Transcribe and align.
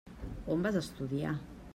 On 0.55 0.63
vas 0.63 0.79
estudiar? 0.81 1.35